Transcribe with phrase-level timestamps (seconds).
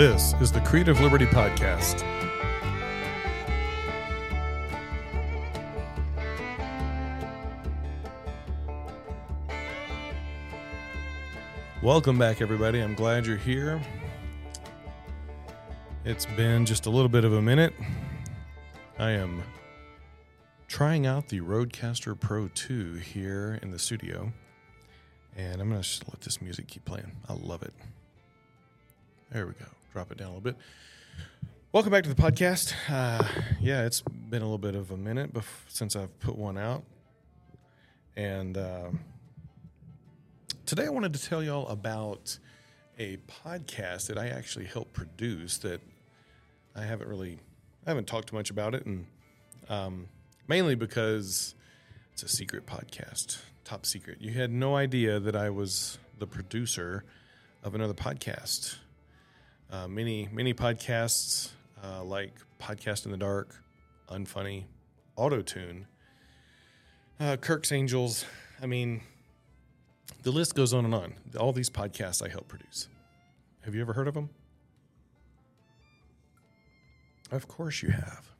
[0.00, 2.02] This is the Creative Liberty Podcast.
[11.82, 12.80] Welcome back, everybody.
[12.80, 13.78] I'm glad you're here.
[16.06, 17.74] It's been just a little bit of a minute.
[18.98, 19.42] I am
[20.66, 24.32] trying out the Rodecaster Pro 2 here in the studio,
[25.36, 27.12] and I'm going to just let this music keep playing.
[27.28, 27.74] I love it.
[29.30, 29.66] There we go.
[29.92, 30.56] Drop it down a little bit.
[31.72, 32.74] Welcome back to the podcast.
[32.88, 33.26] Uh,
[33.60, 36.84] yeah, it's been a little bit of a minute bef- since I've put one out.
[38.14, 38.90] And uh,
[40.64, 42.38] today I wanted to tell y'all about
[43.00, 45.80] a podcast that I actually helped produce that
[46.76, 47.40] I haven't really,
[47.84, 48.86] I haven't talked much about it.
[48.86, 49.06] And
[49.68, 50.06] um,
[50.46, 51.56] mainly because
[52.12, 54.18] it's a secret podcast, top secret.
[54.20, 57.02] You had no idea that I was the producer
[57.64, 58.76] of another podcast.
[59.70, 61.50] Uh, many many podcasts
[61.84, 63.54] uh, like Podcast in the Dark,
[64.08, 64.64] Unfunny,
[65.16, 65.86] Auto Tune,
[67.20, 68.24] uh, Kirk's Angels.
[68.60, 69.02] I mean,
[70.22, 71.14] the list goes on and on.
[71.38, 72.88] All these podcasts I help produce.
[73.60, 74.30] Have you ever heard of them?
[77.30, 78.30] Of course you have.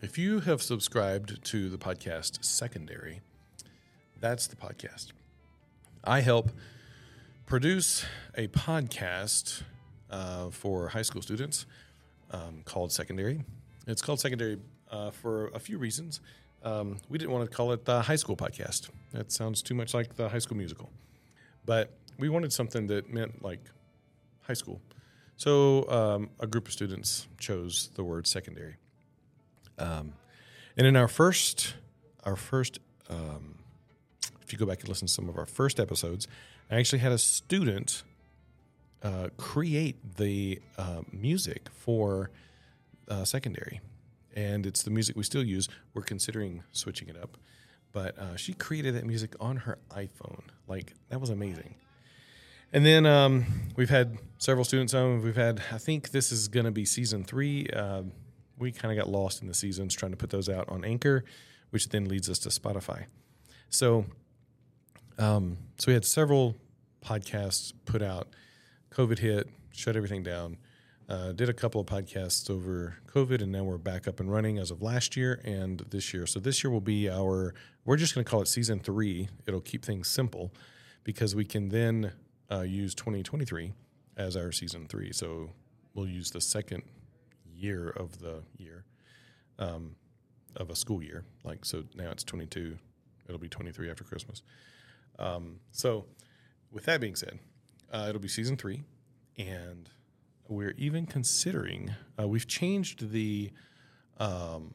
[0.00, 3.20] If you have subscribed to the podcast Secondary,
[4.20, 5.08] that's the podcast.
[6.02, 6.50] I help
[7.44, 9.62] produce a podcast
[10.10, 11.66] uh, for high school students
[12.30, 13.44] um, called Secondary.
[13.86, 14.58] It's called Secondary
[14.90, 16.20] uh, for a few reasons.
[16.62, 18.90] Um, we didn't want to call it the high school podcast.
[19.12, 20.90] That sounds too much like the high school musical.
[21.64, 23.60] But we wanted something that meant like
[24.42, 24.80] high school.
[25.36, 28.76] So um, a group of students chose the word secondary.
[29.78, 30.14] Um,
[30.76, 31.74] and in our first,
[32.24, 32.78] our first,
[33.10, 33.58] um,
[34.42, 36.26] if you go back and listen to some of our first episodes,
[36.70, 38.02] I actually had a student
[39.06, 42.30] uh, create the uh, music for
[43.08, 43.80] uh, secondary,
[44.34, 45.68] and it's the music we still use.
[45.94, 47.36] We're considering switching it up,
[47.92, 50.42] but uh, she created that music on her iPhone.
[50.66, 51.76] Like that was amazing.
[52.72, 53.46] And then um,
[53.76, 55.22] we've had several students on.
[55.22, 57.68] We've had, I think this is going to be season three.
[57.68, 58.02] Uh,
[58.58, 61.24] we kind of got lost in the seasons trying to put those out on Anchor,
[61.70, 63.04] which then leads us to Spotify.
[63.70, 64.06] So,
[65.16, 66.56] um, so we had several
[67.04, 68.26] podcasts put out.
[68.90, 70.58] COVID hit, shut everything down.
[71.08, 74.58] Uh, did a couple of podcasts over COVID, and now we're back up and running
[74.58, 76.26] as of last year and this year.
[76.26, 77.54] So this year will be our.
[77.84, 79.28] We're just going to call it season three.
[79.46, 80.52] It'll keep things simple
[81.04, 82.12] because we can then
[82.50, 83.72] uh, use 2023
[84.16, 85.12] as our season three.
[85.12, 85.50] So
[85.94, 86.82] we'll use the second
[87.54, 88.84] year of the year
[89.60, 89.94] um,
[90.56, 91.24] of a school year.
[91.44, 92.76] Like so now it's 22.
[93.28, 94.42] It'll be 23 after Christmas.
[95.18, 96.06] Um, so
[96.72, 97.38] with that being said,
[97.92, 98.84] uh, it'll be season three,
[99.38, 99.88] and
[100.48, 101.94] we're even considering.
[102.18, 103.50] Uh, we've changed the
[104.18, 104.74] um,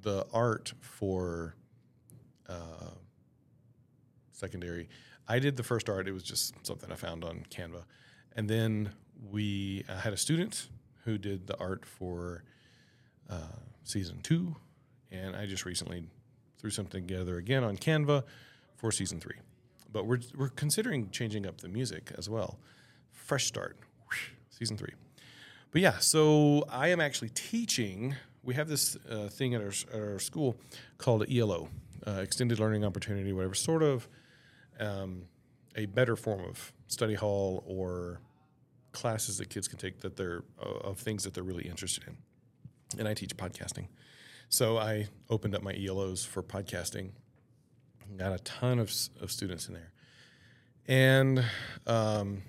[0.00, 1.54] the art for
[2.48, 2.90] uh,
[4.32, 4.88] secondary.
[5.26, 6.08] I did the first art.
[6.08, 7.84] It was just something I found on Canva,
[8.36, 8.90] and then
[9.30, 10.68] we uh, had a student
[11.04, 12.44] who did the art for
[13.28, 14.56] uh, season two,
[15.10, 16.04] and I just recently
[16.58, 18.24] threw something together again on Canva
[18.76, 19.36] for season three.
[19.90, 22.58] But we're we're considering changing up the music as well.
[23.12, 23.78] Fresh start,
[24.50, 24.92] season three.
[25.70, 28.14] But yeah, so I am actually teaching.
[28.42, 30.56] We have this uh, thing at our, at our school
[30.96, 31.68] called ELO,
[32.06, 34.08] uh, Extended Learning Opportunity, whatever, sort of
[34.80, 35.24] um,
[35.76, 38.20] a better form of study hall or
[38.92, 42.16] classes that kids can take that they're uh, of things that they're really interested in.
[42.98, 43.88] And I teach podcasting,
[44.48, 47.10] so I opened up my ELOs for podcasting.
[48.16, 49.92] Got a ton of, of students in there,
[50.86, 51.44] and
[51.86, 52.42] um,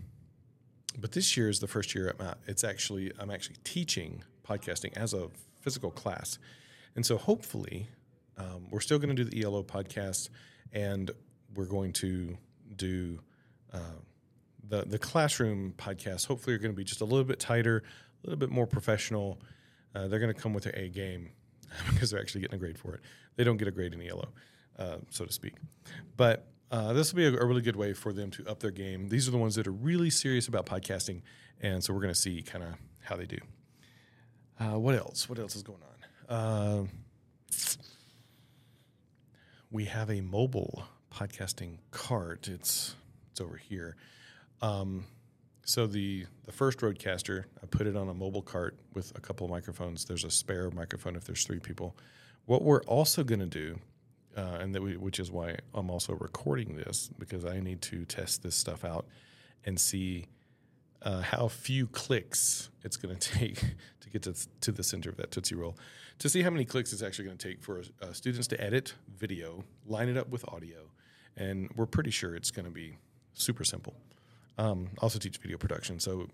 [0.97, 5.13] but this year is the first year I'm it's actually I'm actually teaching podcasting as
[5.13, 5.29] a
[5.61, 6.39] physical class,
[6.95, 7.87] and so hopefully
[8.37, 10.29] um, we're still going to do the ELO podcast,
[10.71, 11.11] and
[11.53, 12.37] we're going to
[12.75, 13.19] do
[13.73, 13.99] uh,
[14.67, 16.27] the the classroom podcast.
[16.27, 17.83] Hopefully, are going to be just a little bit tighter,
[18.23, 19.39] a little bit more professional.
[19.93, 21.31] Uh, they're going to come with their A game
[21.93, 23.01] because they're actually getting a grade for it.
[23.35, 24.29] They don't get a grade in ELO,
[24.79, 25.53] uh, so to speak,
[26.17, 28.71] but uh, this will be a, a, really good way for them to up their
[28.71, 29.09] game.
[29.09, 31.21] These are the ones that are really serious about podcasting,
[31.61, 33.39] and so we're going to see kind of how they do.
[34.59, 35.27] Uh, what else?
[35.27, 35.79] What else is going
[36.29, 36.35] on?
[36.35, 36.85] Uh,
[39.71, 42.47] we have a mobile podcasting cart.
[42.47, 42.95] It's
[43.31, 43.95] it's over here.
[44.61, 45.05] Um,
[45.63, 49.47] so the the first Rodecaster, I put it on a mobile cart with a couple
[49.47, 50.05] microphones.
[50.05, 51.95] There's a spare microphone if there's three people.
[52.45, 53.79] What we're also going to do
[54.39, 58.05] uh, and that we, which is why I'm also recording this because I need to
[58.05, 59.05] test this stuff out
[59.65, 60.27] and see
[61.01, 63.59] uh, how few clicks it's going to take
[63.99, 65.77] to get to, to the center of that Tootsie Roll,
[66.19, 68.93] to see how many clicks it's actually going to take for uh, students to edit
[69.17, 70.89] video, line it up with audio,
[71.35, 72.97] and we're pretty sure it's going to be
[73.33, 73.95] super simple.
[74.57, 76.27] Um, also teach video production, so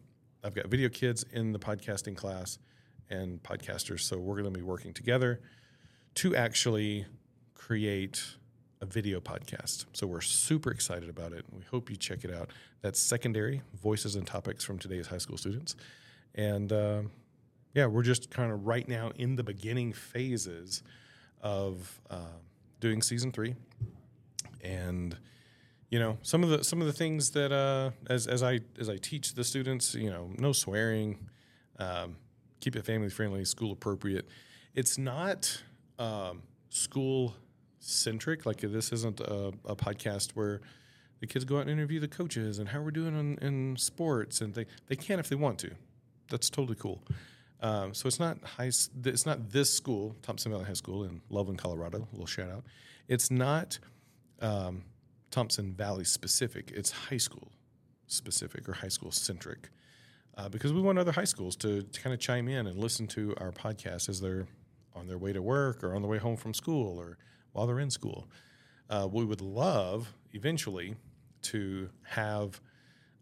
[0.43, 2.59] I've got video kids in the podcasting class
[3.09, 5.41] and podcasters, so we're going to be working together
[6.15, 7.05] to actually
[7.65, 8.23] create
[8.81, 9.85] a video podcast.
[9.94, 11.45] So we're super excited about it.
[11.51, 12.51] We hope you check it out.
[12.81, 15.75] That's secondary voices and topics from today's high school students.
[16.35, 17.01] And uh,
[17.73, 20.83] yeah, we're just kind of right now in the beginning phases
[21.41, 22.38] of uh,
[22.81, 23.56] doing season three.
[24.63, 25.17] And
[25.89, 28.89] you know some of the some of the things that uh, as as I as
[28.89, 31.17] I teach the students, you know, no swearing,
[31.79, 32.17] um,
[32.59, 34.27] keep it family friendly, school appropriate.
[34.75, 35.63] It's not
[35.97, 37.35] um, school
[37.85, 38.45] centric.
[38.45, 40.61] Like this isn't a, a, podcast where
[41.19, 44.41] the kids go out and interview the coaches and how we're doing in, in sports,
[44.41, 45.71] and they they can if they want to.
[46.29, 47.01] That's totally cool.
[47.61, 48.71] Um, so it's not high.
[49.05, 51.99] It's not this school, Thompson Valley High School in Loveland, Colorado.
[51.99, 52.63] A little shout out.
[53.07, 53.79] It's not
[54.41, 54.83] um,
[55.31, 56.71] Thompson Valley specific.
[56.75, 57.51] It's high school
[58.07, 59.69] specific or high school centric.
[60.38, 63.07] Uh, because we want other high schools to, to kind of chime in and listen
[63.07, 64.47] to our podcast as they're
[64.93, 67.17] on their way to work or on the way home from school or
[67.55, 68.27] while they're in school.
[68.89, 70.95] Uh, we would love eventually
[71.41, 72.59] to have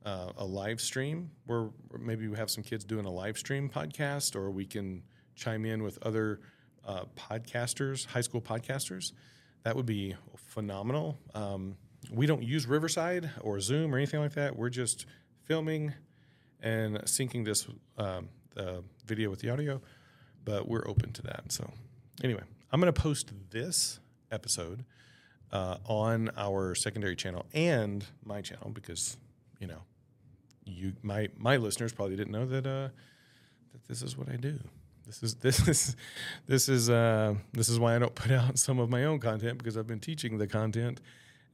[0.05, 1.69] uh, a live stream where
[1.99, 5.03] maybe we have some kids doing a live stream podcast, or we can
[5.35, 6.41] chime in with other
[6.85, 9.13] uh, podcasters, high school podcasters.
[9.63, 11.19] That would be phenomenal.
[11.35, 11.77] Um,
[12.11, 14.57] we don't use Riverside or Zoom or anything like that.
[14.57, 15.05] We're just
[15.45, 15.93] filming
[16.61, 18.29] and syncing this um,
[19.05, 19.79] video with the audio,
[20.43, 21.51] but we're open to that.
[21.51, 21.69] So,
[22.23, 22.41] anyway,
[22.71, 23.99] I'm going to post this
[24.33, 24.83] episode
[25.53, 29.17] uh, on our secondary channel and my channel because
[29.59, 29.83] you know
[30.65, 32.89] you my my listeners probably didn't know that uh,
[33.71, 34.59] that this is what I do.
[35.05, 35.95] This is this is
[36.47, 39.57] this is uh, this is why I don't put out some of my own content
[39.57, 41.01] because I've been teaching the content,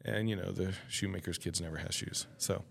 [0.05, 2.27] and you know the shoemaker's kids never has shoes.
[2.37, 2.63] So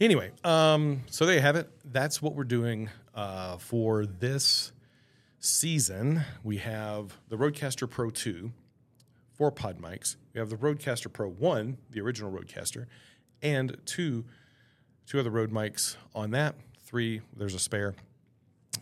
[0.00, 1.70] anyway, um, so there you have it.
[1.84, 4.72] That's what we're doing uh, for this
[5.40, 6.22] season.
[6.42, 8.52] We have the Rodecaster Pro Two
[9.38, 10.16] four pod mics.
[10.34, 12.86] We have the Rodecaster Pro 1, the original Rodecaster,
[13.40, 14.24] and two
[15.06, 16.56] two other Rode mics on that.
[16.82, 17.94] Three, there's a spare.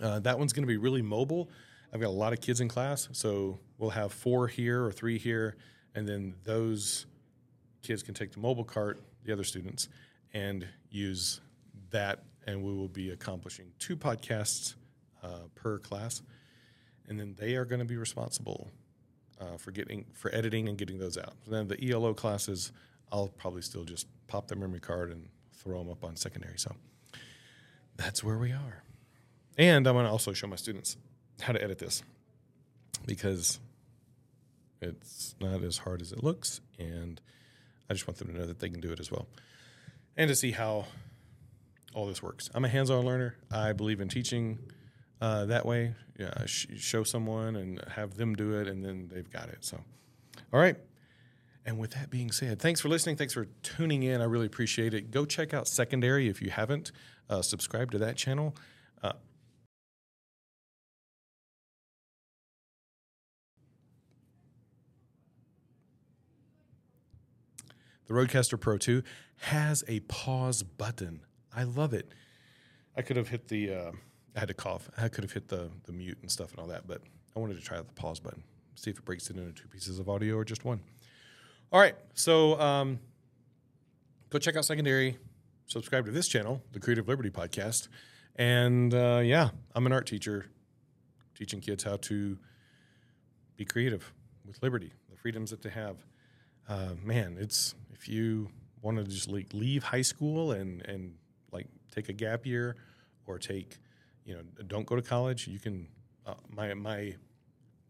[0.03, 1.49] Uh, that one's going to be really mobile.
[1.93, 5.19] I've got a lot of kids in class, so we'll have four here or three
[5.19, 5.57] here,
[5.95, 7.07] and then those
[7.83, 9.89] kids can take the mobile cart, the other students,
[10.35, 11.41] and use
[11.91, 14.75] that, and we will be accomplishing two podcasts
[15.23, 16.23] uh, per class,
[17.09, 18.69] and then they are going to be responsible
[19.41, 21.35] uh, for getting for editing and getting those out.
[21.45, 22.73] So then the ELO classes,
[23.13, 26.59] I'll probably still just pop the memory card and throw them up on secondary.
[26.59, 26.75] So
[27.97, 28.83] that's where we are.
[29.59, 30.97] And I'm going to also show my students
[31.41, 32.03] how to edit this
[33.07, 33.59] because
[34.81, 37.21] it's not as hard as it looks, and
[37.89, 39.27] I just want them to know that they can do it as well,
[40.17, 40.87] and to see how
[41.95, 42.51] all this works.
[42.55, 43.37] I'm a hands-on learner.
[43.51, 44.59] I believe in teaching
[45.21, 45.95] uh, that way.
[46.19, 49.65] Yeah, sh- show someone and have them do it, and then they've got it.
[49.65, 49.79] So,
[50.53, 50.77] all right.
[51.65, 53.17] And with that being said, thanks for listening.
[53.17, 54.21] Thanks for tuning in.
[54.21, 55.11] I really appreciate it.
[55.11, 56.93] Go check out Secondary if you haven't.
[57.29, 58.55] Uh, subscribe to that channel.
[59.03, 59.15] Uh,
[68.07, 69.03] the Rodecaster Pro 2
[69.39, 71.21] has a pause button.
[71.55, 72.13] I love it.
[72.97, 73.75] I could have hit the.
[73.75, 73.93] Uh,
[74.37, 74.91] I had to cough.
[74.99, 77.01] I could have hit the the mute and stuff and all that, but
[77.35, 78.43] I wanted to try out the pause button,
[78.75, 80.81] see if it breaks it into two pieces of audio or just one.
[81.73, 83.01] All right, so um,
[84.31, 85.17] go check out secondary.
[85.67, 87.89] Subscribe to this channel, the Creative Liberty Podcast,
[88.37, 90.47] and uh, yeah, I'm an art teacher,
[91.35, 92.39] teaching kids how to
[93.57, 94.13] be creative
[94.47, 95.97] with liberty, the freedoms that they have.
[96.69, 98.49] Uh, man, it's if you
[98.83, 101.15] want to just like leave high school and and
[101.53, 102.77] like take a gap year
[103.27, 103.79] or take
[104.27, 105.49] you know, don't go to college.
[105.49, 105.89] You can.
[106.27, 107.15] Uh, my my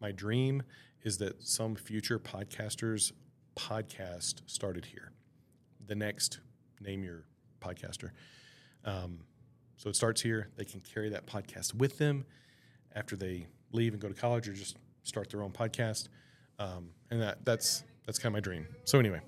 [0.00, 0.62] my dream
[1.02, 3.12] is that some future podcasters
[3.56, 5.12] podcast started here.
[5.86, 6.40] The next
[6.80, 7.24] name your
[7.60, 8.10] podcaster.
[8.84, 9.20] Um,
[9.76, 10.50] so it starts here.
[10.56, 12.26] They can carry that podcast with them
[12.94, 16.08] after they leave and go to college, or just start their own podcast.
[16.58, 18.66] Um, and that that's that's kind of my dream.
[18.84, 19.20] So anyway,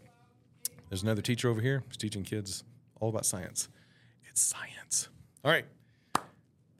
[0.91, 2.65] there's another teacher over here who's teaching kids
[3.01, 3.69] all about science.
[4.29, 5.09] It's science.
[5.43, 5.65] All right.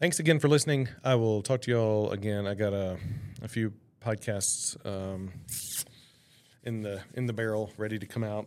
[0.01, 0.89] Thanks again for listening.
[1.03, 2.47] I will talk to you all again.
[2.47, 2.99] I got a,
[3.43, 5.33] a few podcasts um,
[6.63, 8.47] in the in the barrel, ready to come out.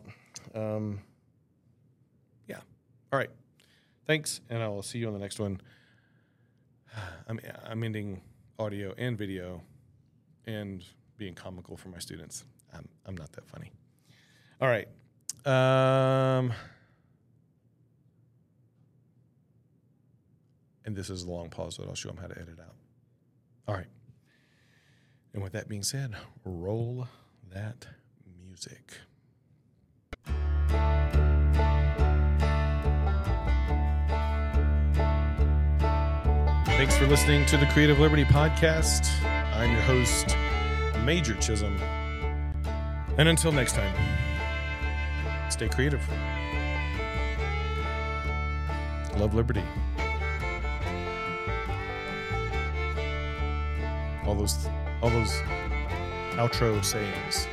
[0.56, 1.02] Um,
[2.48, 2.62] yeah.
[3.12, 3.30] All right.
[4.08, 5.60] Thanks, and I will see you on the next one.
[7.28, 8.22] I'm I'm ending
[8.58, 9.62] audio and video,
[10.48, 10.82] and
[11.18, 12.46] being comical for my students.
[12.74, 13.74] I'm I'm not that funny.
[14.62, 14.88] All right.
[15.46, 16.54] Um,
[20.86, 22.76] and this is a long pause that I'll show them how to edit out.
[23.68, 23.88] All right.
[25.34, 27.08] And with that being said, roll
[27.54, 27.88] that
[28.44, 28.98] music.
[36.66, 39.08] Thanks for listening to the Creative Liberty Podcast.
[39.24, 40.36] I'm your host,
[41.06, 41.78] Major Chisholm.
[43.18, 43.94] And until next time,
[45.52, 46.02] stay creative.
[49.18, 49.64] Love liberty.
[54.26, 54.68] All those
[55.02, 55.34] all those
[56.38, 57.48] outro sayings.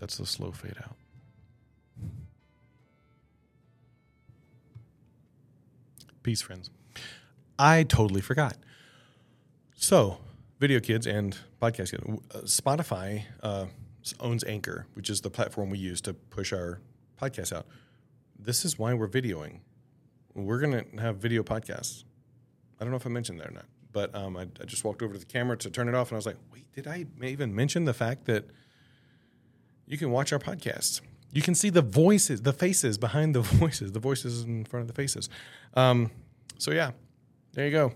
[0.00, 0.96] That's the slow fade out.
[6.22, 6.68] Peace, friends.
[7.58, 8.56] I totally forgot.
[9.76, 10.18] So,
[10.58, 12.02] video kids and podcast kids,
[12.34, 13.66] uh, Spotify uh,
[14.20, 16.80] owns Anchor, which is the platform we use to push our
[17.20, 17.66] podcast out.
[18.38, 19.60] This is why we're videoing.
[20.34, 22.04] We're going to have video podcasts.
[22.78, 25.02] I don't know if I mentioned that or not, but um, I, I just walked
[25.02, 27.06] over to the camera to turn it off, and I was like, wait, did I
[27.22, 28.46] even mention the fact that
[29.86, 31.00] you can watch our podcasts?
[31.32, 34.88] You can see the voices, the faces behind the voices, the voices in front of
[34.88, 35.28] the faces.
[35.74, 36.10] Um,
[36.58, 36.92] so, yeah,
[37.52, 37.92] there you go.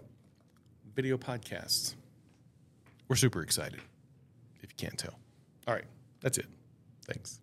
[0.94, 1.94] Video podcasts.
[3.08, 3.80] We're super excited,
[4.62, 5.18] if you can't tell.
[5.66, 5.84] All right,
[6.20, 6.46] that's it.
[7.06, 7.40] Thanks.